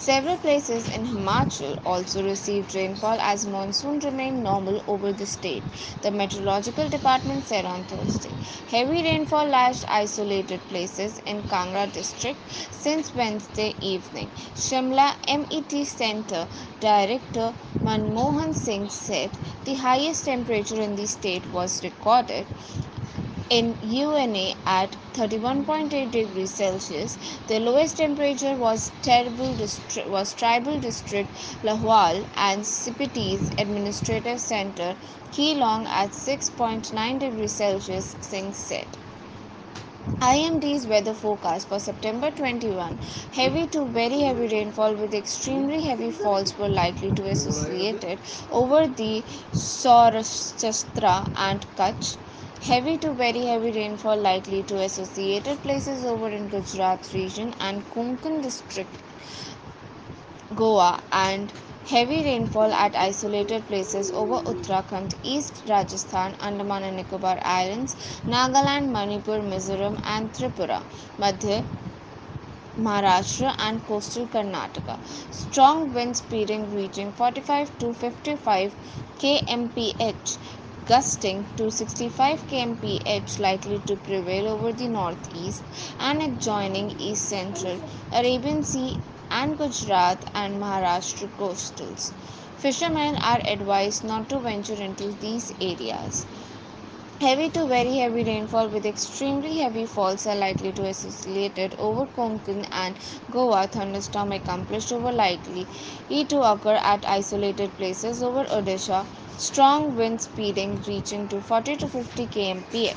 Several 0.00 0.38
places 0.38 0.86
in 0.86 1.06
Himachal 1.06 1.76
also 1.84 2.22
received 2.22 2.72
rainfall 2.72 3.18
as 3.20 3.44
monsoon 3.44 3.98
remained 3.98 4.44
normal 4.44 4.80
over 4.86 5.12
the 5.12 5.26
state, 5.26 5.66
the 6.02 6.12
meteorological 6.12 6.88
department 6.88 7.44
said 7.48 7.64
on 7.64 7.84
Thursday. 7.84 8.36
Heavy 8.68 9.02
rainfall 9.02 9.46
lashed 9.46 9.84
isolated 9.88 10.68
places 10.68 11.18
in 11.26 11.42
Kangra 11.42 11.90
district 11.90 12.48
since 12.70 13.12
Wednesday 13.12 13.76
evening. 13.80 14.30
Shimla 14.54 15.16
MET 15.26 15.84
Center 15.88 16.48
Director 16.78 17.56
Manmohan 17.82 18.54
Singh 18.54 18.88
said 18.90 19.36
the 19.64 19.74
highest 19.74 20.26
temperature 20.26 20.80
in 20.80 20.94
the 20.94 21.06
state 21.06 21.48
was 21.48 21.82
recorded 21.82 22.46
in 23.50 23.78
UNA 23.80 24.54
at 24.66 24.96
31.8 25.14 26.10
degrees 26.10 26.54
Celsius. 26.56 27.16
The 27.46 27.58
lowest 27.60 27.96
temperature 27.96 28.56
was, 28.58 28.92
district, 29.00 30.08
was 30.08 30.34
tribal 30.34 30.78
district 30.80 31.34
Lahaul 31.62 32.26
and 32.34 32.64
Spiti's 32.64 33.50
administrative 33.56 34.40
center 34.40 34.96
Keylong 35.32 35.86
at 35.86 36.10
6.9 36.12 37.18
degrees 37.18 37.56
Celsius, 37.56 38.16
Singh 38.20 38.52
said. 38.52 38.98
IMD's 40.20 40.86
weather 40.86 41.14
forecast 41.14 41.68
for 41.68 41.78
September 41.80 42.30
21 42.30 42.98
heavy 43.32 43.66
to 43.68 43.88
very 43.90 44.20
heavy 44.20 44.46
rainfall 44.48 44.94
with 44.94 45.14
extremely 45.14 45.82
heavy 45.86 46.10
falls 46.10 46.56
were 46.56 46.68
likely 46.68 47.12
to 47.12 47.22
be 47.22 47.30
associated 47.30 48.20
over 48.50 48.86
the 48.88 49.24
Saurashtra 49.52 51.28
and 51.34 51.66
Kutch 51.76 52.18
Heavy 52.60 52.98
to 52.98 53.14
very 53.14 53.46
heavy 53.46 53.72
rainfall 53.72 54.16
likely 54.16 54.62
to 54.62 54.78
associated 54.80 55.62
places 55.62 56.04
over 56.04 56.28
in 56.30 56.48
Gujarat 56.48 57.12
region 57.12 57.54
and 57.58 57.88
Konkan 57.90 58.42
district, 58.42 59.02
Goa, 60.54 61.02
and 61.10 61.52
heavy 61.84 62.22
rainfall 62.24 62.72
at 62.72 62.94
isolated 62.94 63.66
places 63.66 64.10
over 64.10 64.42
Uttarakhand, 64.42 65.14
East 65.22 65.62
Rajasthan, 65.68 66.36
Andaman 66.40 66.82
and 66.84 66.96
Nicobar 66.96 67.38
Islands, 67.42 67.96
Nagaland, 68.26 68.90
Manipur, 68.90 69.40
Mizoram, 69.40 69.98
and 70.04 70.32
Tripura, 70.32 70.84
Madhya 71.18 71.66
Maharashtra 72.78 73.54
and 73.58 73.84
coastal 73.84 74.26
Karnataka. 74.26 75.00
Strong 75.30 75.92
winds 75.92 76.20
speeding 76.20 76.70
reaching 76.74 77.12
45 77.12 77.76
to 77.78 77.92
55 77.94 78.76
kmph 79.18 80.38
gusting 80.88 81.38
to 81.56 81.70
65 81.70 82.46
kmph 82.46 83.38
likely 83.38 83.78
to 83.80 83.96
prevail 83.96 84.48
over 84.48 84.72
the 84.72 84.88
northeast 84.88 85.68
and 85.98 86.22
adjoining 86.22 86.90
east 86.98 87.28
central 87.28 87.80
Arabian 88.10 88.62
Sea 88.64 89.02
and 89.30 89.58
Gujarat 89.58 90.24
and 90.34 90.60
Maharashtra 90.60 91.28
coastals. 91.36 92.12
Fishermen 92.56 93.16
are 93.18 93.42
advised 93.44 94.04
not 94.04 94.28
to 94.30 94.40
venture 94.40 94.74
into 94.82 95.14
these 95.14 95.52
areas. 95.60 96.26
Heavy 97.20 97.50
to 97.50 97.66
very 97.66 97.96
heavy 97.96 98.22
rainfall 98.24 98.68
with 98.68 98.86
extremely 98.86 99.58
heavy 99.58 99.86
falls 99.86 100.26
are 100.26 100.34
likely 100.36 100.72
to 100.72 100.84
associated 100.84 101.74
over 101.78 102.06
Konkan 102.06 102.66
and 102.72 102.98
Goa. 103.30 103.66
Thunderstorm 103.66 104.32
accomplished 104.32 104.92
over 104.92 105.10
likely 105.12 105.68
to 106.08 106.40
occur 106.42 106.76
at 106.76 107.04
isolated 107.04 107.76
places 107.76 108.22
over 108.22 108.44
Odisha. 108.46 109.08
Strong 109.36 109.96
wind 109.96 110.20
speeding 110.22 110.80
reaching 110.86 111.28
to 111.28 111.40
40 111.40 111.76
to 111.78 111.88
50 111.88 112.28
kmph. 112.28 112.94